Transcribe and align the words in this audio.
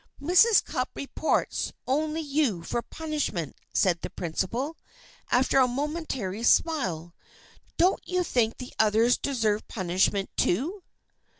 "Mrs. 0.19 0.65
Cupp 0.65 0.89
reports 0.95 1.73
only 1.85 2.21
you 2.21 2.63
for 2.63 2.81
punishment," 2.81 3.55
said 3.71 4.01
the 4.01 4.09
principal, 4.09 4.75
after 5.29 5.59
a 5.59 5.67
momentary 5.67 6.41
smile. 6.41 7.13
"Don't 7.77 8.01
you 8.07 8.23
think 8.23 8.57
the 8.57 8.73
others 8.79 9.15
deserve 9.19 9.67
punishment, 9.67 10.31
too?" 10.35 10.81